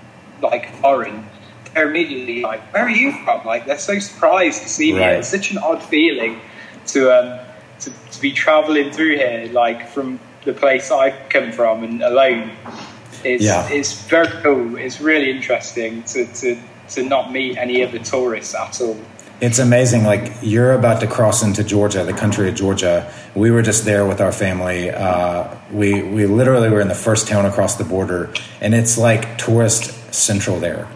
[0.42, 1.26] like foreign.
[1.74, 5.00] They're immediately like, "Where are you from?" Like they're so surprised to see me.
[5.00, 5.18] Right.
[5.18, 6.40] It's such an odd feeling
[6.88, 7.40] to um
[7.82, 12.52] to, to be traveling through here, like from the place I've come from and alone.
[13.24, 13.68] It's Yeah.
[13.70, 14.78] it's very cool.
[14.78, 16.58] It's really interesting to to
[16.90, 18.98] to not meet any other tourists at all.
[19.42, 20.04] It's amazing.
[20.06, 23.12] Like you're about to cross into Georgia, the country of Georgia.
[23.36, 24.90] We were just there with our family.
[24.92, 28.30] Uh, we we literally were in the first town across the border,
[28.62, 30.88] and it's like tourist central there.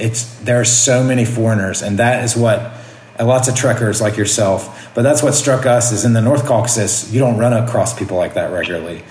[0.00, 2.72] It's there are so many foreigners, and that is what
[3.18, 4.90] lots of trekkers like yourself.
[4.94, 8.16] But that's what struck us is in the North Caucasus, you don't run across people
[8.16, 9.02] like that regularly.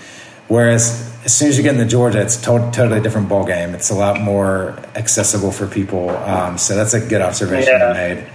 [0.48, 3.74] Whereas as soon as you get into Georgia, it's to- totally different ball game.
[3.74, 6.10] It's a lot more accessible for people.
[6.10, 7.88] Um, so that's a good observation Yeah.
[7.88, 8.26] you made.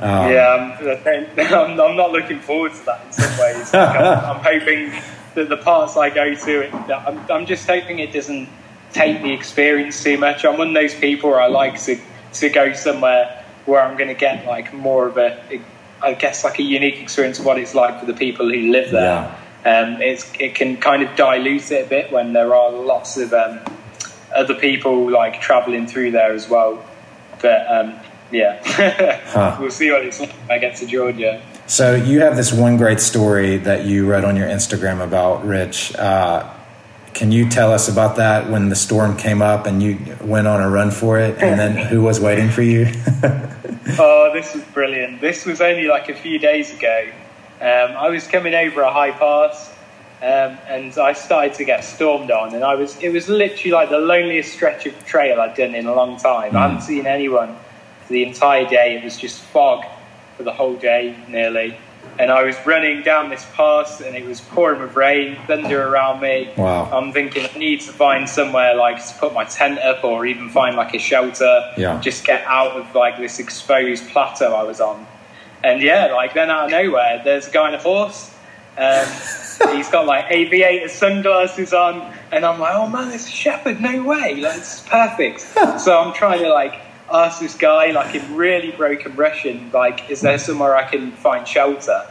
[0.00, 3.72] Um, yeah, I'm, I'm, I'm not looking forward to that in some ways.
[3.72, 4.92] Like, I'm, I'm hoping
[5.34, 8.48] that the parts I go to, it, I'm, I'm just hoping it doesn't
[8.92, 10.44] take the experience too much.
[10.44, 11.98] I'm one of those people where I like to,
[12.34, 15.60] to go somewhere where I'm going to get like more of a,
[16.02, 18.90] I guess, like a unique experience of what it's like for the people who live
[18.90, 19.34] there.
[19.64, 23.34] Um, it's, it can kind of dilute it a bit when there are lots of
[23.34, 23.60] um,
[24.34, 26.82] other people like traveling through there as well.
[27.42, 27.94] But um,
[28.32, 28.60] yeah,
[29.26, 29.56] Huh.
[29.60, 31.42] we'll see what it's like when I get to Georgia.
[31.66, 35.94] So you have this one great story that you wrote on your Instagram about Rich.
[35.96, 36.48] Uh,
[37.18, 40.60] can you tell us about that when the storm came up and you went on
[40.62, 42.86] a run for it, and then who was waiting for you?
[43.98, 45.22] Oh, this was brilliant.
[45.22, 47.10] This was only like a few days ago.
[47.58, 49.70] Um, I was coming over a high pass,
[50.20, 53.88] um, and I started to get stormed on, and I was it was literally like
[53.88, 56.54] the loneliest stretch of trail I'd done in a long time.
[56.54, 57.56] I hadn't seen anyone
[58.04, 58.98] for the entire day.
[58.98, 59.86] It was just fog
[60.36, 61.78] for the whole day nearly.
[62.18, 66.20] And I was running down this pass and it was pouring with rain, thunder around
[66.20, 66.52] me.
[66.56, 66.90] Wow.
[66.90, 70.50] I'm thinking I need to find somewhere like to put my tent up or even
[70.50, 71.72] find like a shelter.
[71.76, 72.00] Yeah.
[72.00, 75.06] Just get out of like this exposed plateau I was on.
[75.62, 78.34] And yeah, like then out of nowhere, there's a guy on a horse.
[78.76, 79.06] Um,
[79.74, 83.80] he's got like aviator sunglasses on, and I'm like, oh man, it's a shepherd.
[83.80, 85.40] No way, like it's perfect.
[85.80, 86.80] so I'm trying to like
[87.12, 91.46] ask this guy, like in really broken Russian, like, is there somewhere I can find
[91.46, 92.06] shelter?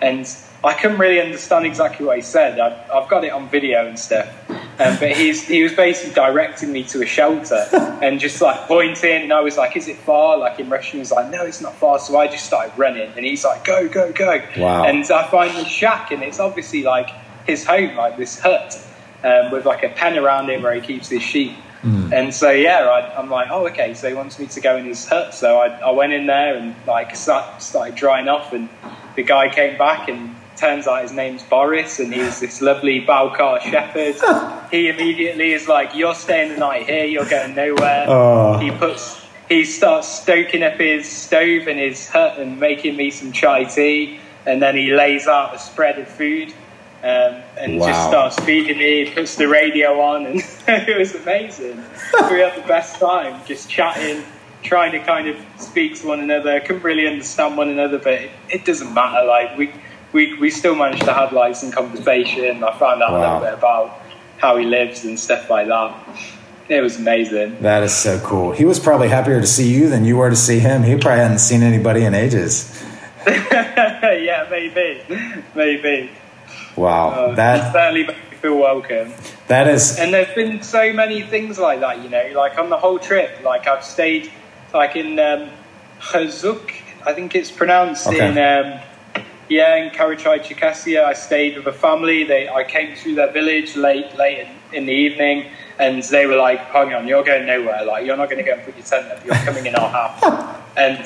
[0.00, 0.26] And
[0.64, 2.60] I couldn't really understand exactly what he said.
[2.60, 4.28] I've, I've got it on video and stuff.
[4.50, 7.66] Um, but he's, he was basically directing me to a shelter
[8.02, 9.22] and just like pointing.
[9.22, 10.38] And I was like, is it far?
[10.38, 11.98] Like in Russian, he was like, no, it's not far.
[11.98, 13.12] So I just started running.
[13.16, 14.40] And he's like, go, go, go.
[14.56, 14.84] Wow.
[14.84, 17.10] And I find this shack, and it's obviously like
[17.46, 18.80] his home, like this hut
[19.24, 21.56] um, with like a pen around it where he keeps his sheep.
[21.82, 22.12] Mm.
[22.12, 24.84] And so yeah, I, I'm like, oh okay, so he wants me to go in
[24.84, 25.34] his hut.
[25.34, 28.68] So I, I went in there and like start, started drying off, and
[29.16, 33.60] the guy came back and turns out his name's Boris, and he's this lovely Balkar
[33.60, 34.16] shepherd.
[34.70, 38.04] he immediately is like, you're staying the night here, you're going nowhere.
[38.08, 38.58] Oh.
[38.58, 43.32] He puts he starts stoking up his stove in his hut and making me some
[43.32, 46.54] chai tea, and then he lays out a spread of food.
[47.02, 47.88] Um, and Wow.
[47.88, 50.36] just starts feeding me, puts the radio on, and
[50.68, 51.76] it was amazing.
[52.30, 54.22] we had the best time just chatting,
[54.62, 56.60] trying to kind of speak to one another.
[56.60, 59.26] Couldn't really understand one another, but it, it doesn't matter.
[59.26, 59.72] Like we,
[60.12, 62.62] we, we still managed to have like some conversation.
[62.62, 64.00] I found out a little bit about
[64.38, 65.92] how he lives and stuff like that.
[66.68, 67.60] It was amazing.
[67.62, 68.52] That is so cool.
[68.52, 70.84] He was probably happier to see you than you were to see him.
[70.84, 72.80] He probably hadn't seen anybody in ages.
[73.26, 75.02] yeah, maybe,
[75.54, 76.10] maybe.
[76.76, 77.10] Wow.
[77.10, 79.12] Uh, that certainly made me feel welcome.
[79.48, 82.78] that is And there's been so many things like that, you know, like on the
[82.78, 83.42] whole trip.
[83.44, 84.30] Like I've stayed,
[84.72, 85.50] like in um,
[86.00, 86.72] Khurzuk,
[87.06, 88.26] I think it's pronounced Okay.
[88.28, 88.80] in, um,
[89.48, 91.04] yeah, in Karachay, Cherkessia.
[91.04, 92.24] I stayed with a family.
[92.24, 96.36] They, I came through their village late, late in, in the evening, and they were
[96.36, 97.84] like, "Hang on, you're going nowhere.
[97.84, 99.22] Like you're not going to go and put your tent up.
[99.26, 101.04] You're coming in our house." and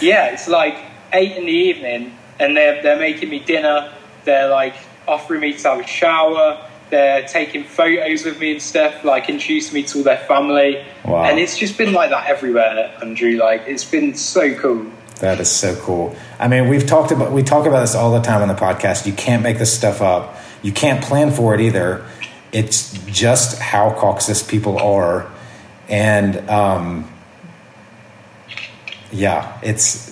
[0.00, 0.76] yeah, it's like
[1.12, 3.92] eight in the evening, and they're they're making me dinner.
[4.24, 4.74] They're like
[5.06, 6.60] offering me to have a shower.
[6.90, 10.84] They're taking photos with me and stuff, like introducing me to all their family.
[11.04, 11.24] Wow.
[11.24, 13.36] And it's just been like that everywhere, Andrew.
[13.36, 14.86] Like it's been so cool.
[15.20, 16.14] that is so cool.
[16.38, 19.06] I mean, we've talked about we talk about this all the time on the podcast.
[19.06, 20.36] You can't make this stuff up.
[20.62, 22.04] You can't plan for it either.
[22.52, 25.30] It's just how Caucasus people are,
[25.88, 27.10] and um,
[29.10, 30.03] yeah, it's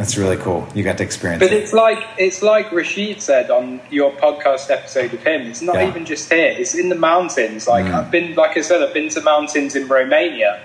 [0.00, 0.66] that's really cool.
[0.74, 1.46] You got to experience it.
[1.46, 1.62] But it.
[1.62, 5.42] it's like it's like Rashid said on your podcast episode of him.
[5.42, 5.88] It's not Yeah.
[5.88, 7.68] even just here; it's in the mountains.
[7.68, 7.94] Like Mm.
[7.94, 10.58] I've been, like I said, I've been to mountains in Romania,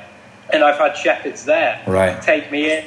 [0.53, 2.21] and I've had shepherds there Right.
[2.21, 2.83] take me in,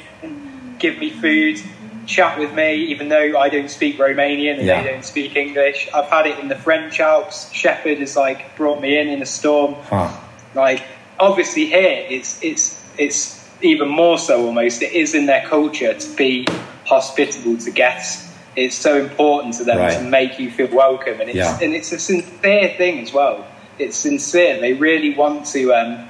[0.79, 1.61] give me food,
[2.07, 4.81] chat with me, even though I don't speak Romanian and Yeah.
[4.81, 5.87] they don't speak English.
[5.93, 7.51] I've had it in the French Alps.
[7.53, 9.75] Shepherd has like brought me in in a storm.
[9.87, 10.09] Huh.
[10.55, 10.81] Like
[11.19, 14.81] obviously here, it's it's it's even more so almost.
[14.81, 16.45] It is in their culture to be
[16.85, 18.27] hospitable to guests.
[18.55, 19.93] It's so important to them Right.
[19.93, 21.59] to make you feel welcome, and it's Yeah.
[21.61, 23.45] and it's a sincere thing as well.
[23.77, 24.59] It's sincere.
[24.59, 26.09] They really want to, um,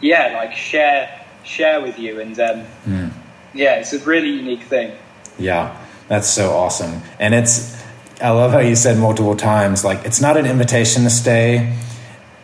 [0.00, 1.08] yeah, like share
[1.44, 3.08] share with you, and um, Hmm.
[3.54, 4.90] yeah, it's a really unique thing.
[5.38, 5.70] Yeah,
[6.08, 7.02] that's so awesome.
[7.20, 7.76] And it's,
[8.20, 11.72] I love how you said multiple times, like, it's not an invitation to stay.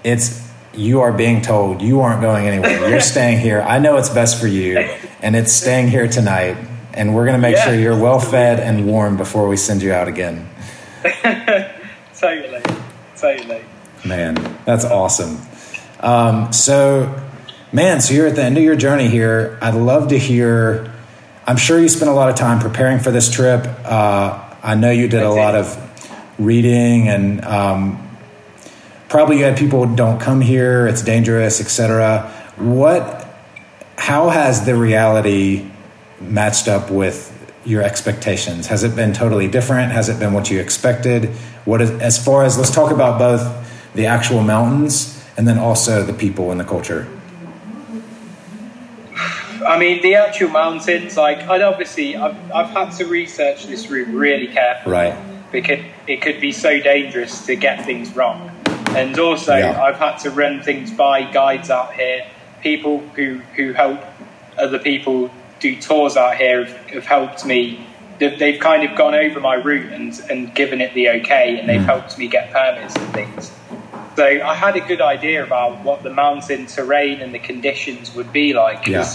[0.05, 0.42] It's,
[0.75, 2.89] you are being told you aren't going anywhere.
[2.91, 3.61] You're staying here.
[3.63, 4.79] I know it's best for you.
[5.21, 6.57] And it's staying here tonight.
[6.95, 7.65] And we're going to make Yeah.
[7.65, 10.49] sure you're well fed and warm before we send you out again.
[12.19, 12.63] Totally,
[13.17, 13.63] totally.
[14.05, 15.39] Man, that's awesome.
[16.01, 17.21] Um, so,
[17.73, 19.59] man, so you're at the end of your journey here.
[19.61, 20.93] I'd love to hear.
[21.47, 23.67] I'm sure you spent a lot of time preparing for this trip.
[23.85, 25.41] Uh, I know you did I a did.
[25.41, 28.12] lot of reading, and um,
[29.13, 30.87] probably you had people who don't come here.
[30.87, 32.33] It's dangerous, etc.
[32.57, 33.29] What?
[33.99, 35.71] How has the reality
[36.19, 37.29] matched up with
[37.67, 38.69] your expectations?
[38.69, 39.93] Has it been totally different?
[39.93, 41.27] Has it been what you expected?
[41.67, 43.43] What is as far as let's talk about both
[43.95, 47.07] the actual mountains and then also the people and the culture.
[49.67, 54.09] I mean, the actual mountains, like, I'd obviously, I've, I've had to research this route
[54.09, 54.93] really carefully.
[54.93, 55.53] Right.
[55.53, 58.52] Because it could be so dangerous to get things wrong.
[58.97, 59.81] And also, Yeah.
[59.83, 62.25] I've had to run things by guides out here,
[62.63, 64.01] people who, who help
[64.59, 67.87] other people do tours out here have, have helped me.
[68.19, 71.69] They've, they've kind of gone over my route and, and given it the okay, and
[71.69, 71.87] they've Mm.
[71.87, 73.51] helped me get permits and things.
[74.17, 78.33] So I had a good idea about what the mountain terrain and the conditions would
[78.33, 78.87] be like.
[78.87, 79.07] Yeah.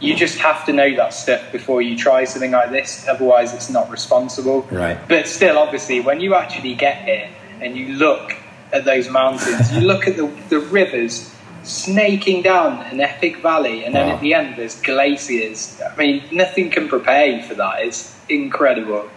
[0.00, 3.06] you just have to know that stuff before you try something like this.
[3.08, 4.62] Otherwise, it's not responsible.
[4.70, 4.96] Right.
[5.08, 7.28] But still, obviously, when you actually get here
[7.60, 8.36] and you look
[8.72, 13.94] at those mountains, you look at the, the rivers snaking down an epic valley, and
[13.94, 14.14] then Wow.
[14.14, 15.80] at the end, there's glaciers.
[15.84, 17.82] I mean, nothing can prepare you for that.
[17.82, 19.08] It's incredible.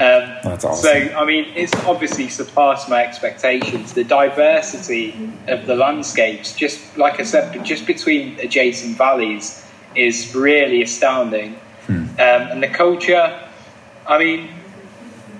[0.00, 1.08] Um, That's awesome.
[1.08, 3.94] So, I mean, it's obviously surpassed my expectations.
[3.94, 5.14] The diversity
[5.48, 9.64] of the landscapes, just like I said, just between adjacent valleys,
[9.96, 11.54] is really astounding.
[11.86, 11.94] Hmm.
[11.94, 13.40] Um, and the culture,
[14.06, 14.50] I mean,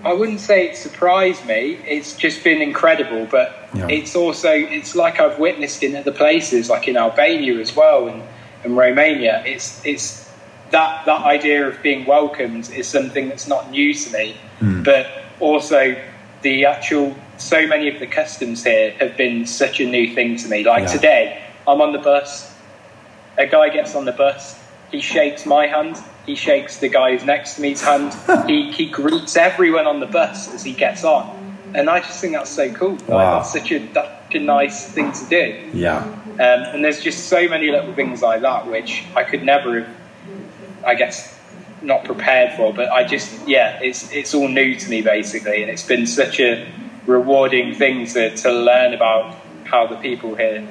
[0.04, 1.78] I wouldn't say it surprised me.
[1.86, 3.88] It's just been incredible, but Yeah.
[3.88, 8.22] it's also it's like I've witnessed in other places, like in Albania as well, and,
[8.64, 9.42] and Romania.
[9.44, 10.28] It's it's
[10.70, 14.82] that that idea of being welcomed is something that's not new to me, hmm.
[14.82, 15.06] but
[15.40, 15.96] also
[16.42, 20.48] the actual so many of the customs here have been such a new thing to
[20.48, 20.64] me.
[20.64, 20.92] Like Yeah.
[20.92, 22.52] today, I'm on the bus.
[23.36, 24.58] A guy gets on the bus.
[24.90, 25.96] He shakes my hand.
[26.28, 28.14] He shakes the guy's next to me's hand.
[28.46, 31.24] he, he greets everyone on the bus as he gets on.
[31.74, 32.92] And I just think that's so cool.
[32.92, 35.70] Like, that's such a, that's a nice thing to do.
[35.72, 36.02] Yeah.
[36.34, 39.96] Um, and there's just so many little things like that which I could never have,
[40.86, 41.34] I guess,
[41.80, 42.74] not prepared for.
[42.74, 46.40] But I just, yeah, it's it's all new to me basically, and it's been such
[46.40, 46.70] a
[47.06, 50.68] rewarding thing to, to learn about how the people here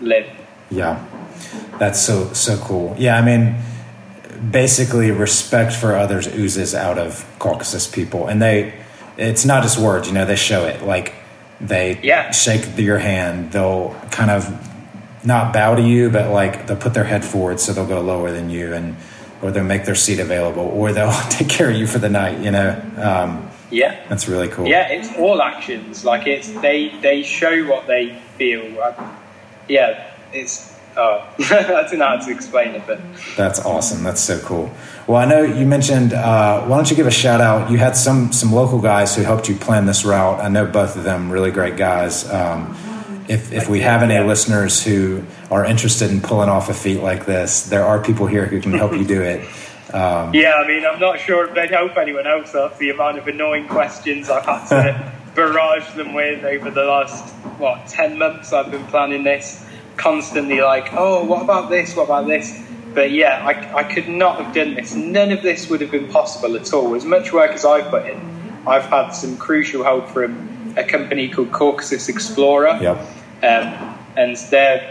[0.00, 0.28] live.
[0.70, 1.04] Yeah,
[1.78, 2.96] that's so so cool.
[2.98, 3.56] Yeah, I mean,
[4.50, 8.74] basically, respect for others oozes out of Caucasus people, and they.
[9.18, 10.26] It's not just words, you know.
[10.26, 10.82] They show it.
[10.82, 11.14] Like
[11.60, 12.30] they Yeah.
[12.32, 13.50] shake your hand.
[13.52, 14.46] They'll kind of
[15.24, 18.30] not bow to you, but like they'll put their head forward, so they'll go lower
[18.30, 18.94] than you, and
[19.42, 22.38] or they'll make their seat available, or they'll take care of you for the night.
[22.40, 23.96] You know, um, Yeah.
[24.08, 24.66] that's really cool.
[24.66, 26.04] Yeah, it's all actions.
[26.04, 28.64] Like it's they they show what they feel.
[29.68, 30.75] Yeah, it's.
[30.96, 33.00] Oh, I don't know to explain it, but
[33.36, 34.02] That's awesome.
[34.02, 34.70] That's so cool.
[35.06, 36.12] Well, I know you mentioned.
[36.12, 37.70] Uh, why don't you give a shout out?
[37.70, 40.40] You had some some local guys who helped you plan this route.
[40.40, 42.28] I know both of them really great guys.
[42.30, 42.76] Um,
[43.28, 47.26] if if we have any listeners who are interested in pulling off a feat like
[47.26, 49.46] this, there are people here who can help you do it.
[49.92, 53.18] Um, yeah, I mean, I'm not sure if they'd help anyone else off the amount
[53.18, 58.52] of annoying questions I've had to barrage them with over the last what ten months.
[58.52, 59.65] I've been planning this
[59.96, 61.96] constantly, like, oh, what about this?
[61.96, 62.62] What about this?
[62.94, 64.94] But yeah, I, I could not have done this.
[64.94, 66.94] None of this would have been possible at all.
[66.94, 68.18] As much work as I've put in,
[68.66, 72.78] I've had some crucial help from a company called Caucasus Explorer.
[72.80, 72.98] Yep.
[73.42, 74.36] Um, and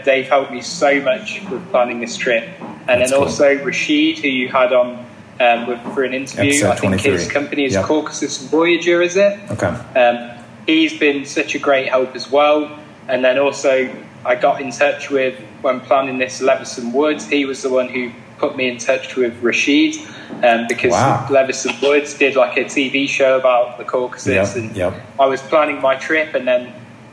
[0.04, 2.48] they've helped me so much with planning this trip.
[2.60, 3.28] And That's then cool.
[3.28, 5.04] also Rashid, who you had on
[5.40, 6.50] um, with, for an interview.
[6.50, 7.84] Episode I think his company is Yep.
[7.86, 9.38] Caucasus Voyager, is it?
[9.50, 9.66] Okay.
[9.66, 12.78] Um, he's been such a great help as well.
[13.08, 13.92] And then also,
[14.26, 17.26] I got in touch with, when planning this, Levison Woods.
[17.26, 19.96] He was the one who put me in touch with Rashid
[20.42, 21.26] um, because Wow.
[21.30, 24.54] Levison Woods did like a TV show about the Caucasus.
[24.54, 25.06] Yep, And yep.
[25.18, 26.72] I was planning my trip and then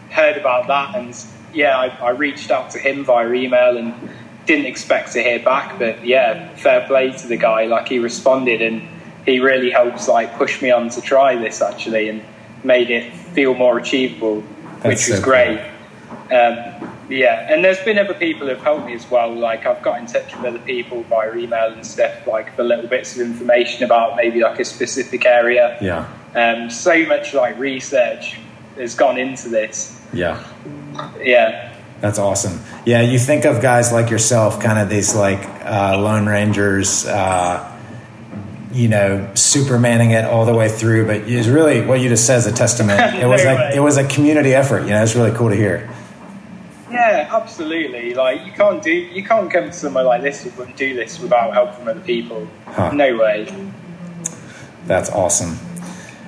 [0.09, 0.95] heard about that.
[0.95, 1.15] And
[1.53, 3.93] yeah, I, I reached out to him via email and
[4.45, 5.77] didn't expect to hear back.
[5.79, 7.65] But yeah, fair play to the guy.
[7.65, 8.81] Like he responded and
[9.25, 12.23] he really helps like push me on to try this actually and
[12.63, 14.43] made it feel more achievable,
[14.81, 15.59] That's which was so great.
[16.31, 19.33] Um, yeah, and there's been other people who've helped me as well.
[19.33, 22.87] Like I've got in touch with other people via email and stuff, like for little
[22.87, 25.77] bits of information about maybe like a specific area.
[25.81, 26.07] Yeah.
[26.35, 28.39] Um, so much like research
[28.77, 29.99] has gone into this.
[30.13, 30.43] Yeah.
[31.19, 32.59] Yeah, That's awesome.
[32.85, 37.69] Yeah, you think of guys like yourself, kind of these like uh, Lone Rangers, uh,
[38.71, 41.05] you know, supermaning it all the way through.
[41.05, 42.99] But it's really what you just said is a testament.
[43.21, 43.71] It was No like way.
[43.75, 44.81] it was a community effort.
[44.83, 45.92] You know, it's really cool to hear.
[46.93, 48.13] Yeah, absolutely.
[48.13, 51.53] Like you can't do, you can't come to somewhere like this and do this without
[51.53, 52.47] help from other people.
[52.65, 52.91] Huh.
[52.91, 53.71] No way.
[54.85, 55.57] That's awesome.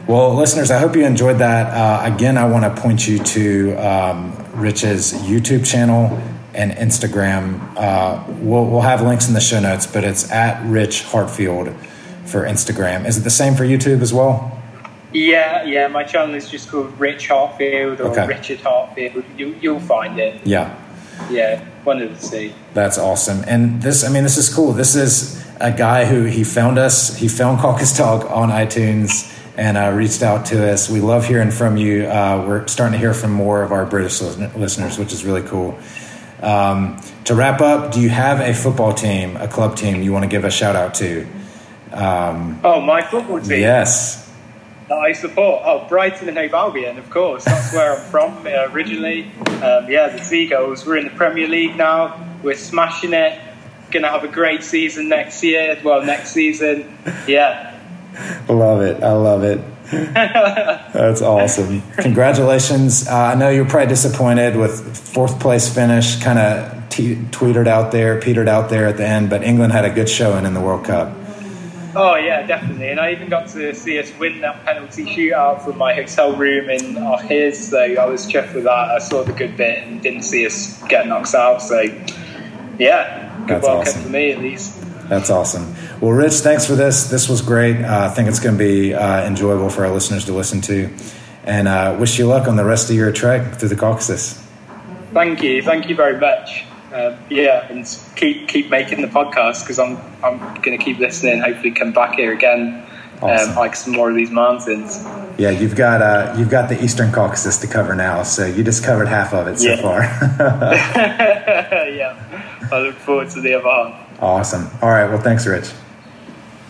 [0.08, 1.74] Well, listeners, I hope you enjoyed that.
[1.74, 6.22] Uh, again, I want to point you to um, Rich's YouTube channel
[6.54, 7.76] and Instagram.
[7.76, 11.76] Uh, we'll, we'll have links in the show notes, but it's at Rich Hartfield
[12.26, 13.06] for Instagram.
[13.06, 14.55] Is it the same for YouTube as well?
[15.16, 15.88] Yeah, yeah.
[15.88, 18.28] My channel is just called Rich Hartfield or Okay.
[18.28, 19.24] Richard Hartfield.
[19.38, 20.46] You, you'll find it.
[20.46, 20.76] Yeah.
[21.30, 22.54] Yeah, one of the two.
[22.74, 23.44] That's awesome.
[23.48, 24.74] And this, I mean, this is cool.
[24.74, 27.16] This is a guy who he found us.
[27.16, 30.90] He found Caucus Talk on iTunes and uh, reached out to us.
[30.90, 32.06] We love hearing from you.
[32.08, 35.80] Uh, we're starting to hear from more of our British listeners, which is really cool.
[36.42, 40.24] Um, to wrap up, do you have a football team, a club team you want
[40.24, 41.26] to give a shout out to?
[41.94, 43.62] Oh, my football team.
[43.62, 44.25] Yes.
[44.88, 45.62] That I support.
[45.66, 47.46] Oh, Brighton and Hove Albion, of course.
[47.46, 49.32] That's where I'm from uh, originally.
[49.48, 50.86] Um, yeah, the Seagulls.
[50.86, 52.38] We're in the Premier League now.
[52.44, 53.42] We're smashing it.
[53.92, 55.80] gonna have a great season next year.
[55.84, 57.80] Well, next season, yeah.
[58.48, 59.02] love it.
[59.04, 59.62] I love it.
[59.92, 61.82] That's awesome.
[61.98, 63.08] Congratulations.
[63.08, 67.92] Uh, I know you're probably disappointed with fourth place finish, kind of t- tweeted out
[67.92, 70.62] there, petered out there at the end, but England had a good showing in the
[70.62, 71.16] World Cup.
[71.98, 72.90] Oh yeah, definitely.
[72.90, 76.70] And I even got to see us win that penalty shootout from my hotel room
[76.70, 78.70] in Arkhyz, so I was chuffed with that.
[78.70, 81.62] I saw the good bit and didn't see us get knocked out.
[81.62, 81.82] So
[82.78, 84.02] yeah, good That's World awesome.
[84.04, 84.82] For me at least.
[85.08, 85.74] That's awesome.
[86.02, 87.10] Well, Rich, thanks for this.
[87.10, 87.78] This was great.
[87.78, 90.92] Uh, I think it's going to be uh, enjoyable for our listeners to listen to.
[91.44, 94.44] And uh, wish you luck on the rest of your trek through the Caucasus.
[95.14, 96.66] Thank you, thank you very much.
[96.96, 97.86] Um, yeah, and
[98.16, 101.42] keep keep making the podcast because I'm I'm going to keep listening.
[101.42, 102.86] Hopefully, come back here again,
[103.22, 103.50] Awesome.
[103.50, 105.04] um, hike some more of these mountains.
[105.38, 108.84] Yeah, you've got uh, you've got the Eastern Caucasus to cover now, so you just
[108.86, 109.82] covered half of it so Yeah.
[109.82, 110.02] far.
[111.90, 114.24] yeah, I look forward to the other half.
[114.24, 114.70] awesome.
[114.82, 115.10] All right.
[115.10, 115.68] Well, thanks, Rich.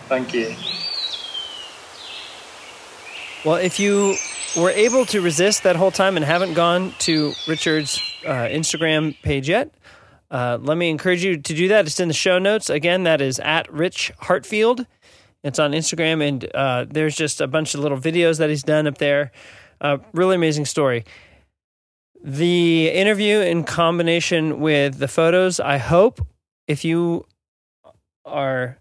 [0.10, 0.56] Thank you.
[3.44, 4.16] Well, if you
[4.58, 9.48] were able to resist that whole time and haven't gone to Richard's uh, Instagram page
[9.50, 9.70] yet,
[10.32, 11.86] uh, let me encourage you to do that.
[11.86, 12.70] It's in the show notes.
[12.70, 14.86] Again, that is at Rich Hartfield.
[15.44, 18.88] It's on Instagram, and uh, there's just a bunch of little videos that he's done
[18.88, 19.32] up there.
[19.80, 21.06] Uh, really amazing story.
[22.24, 26.26] The interview in combination with the photos, I hope
[26.68, 27.26] if you
[28.26, 28.80] are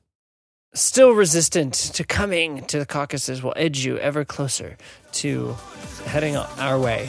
[0.72, 4.76] still resistant to coming to the Caucasus will edge you ever closer
[5.12, 5.54] to
[6.06, 7.06] heading our way.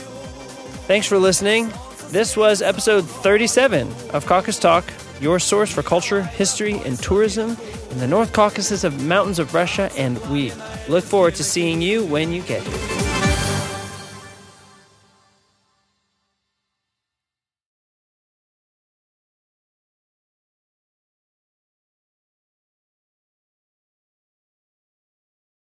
[0.87, 1.71] Thanks for listening.
[2.09, 4.85] This was episode 37 of Caucus Talk,
[5.19, 7.57] your source for culture, history, and tourism
[7.91, 10.53] in the North Caucasus of mountains of Russia, and we
[10.87, 13.24] look forward to seeing you when you get here.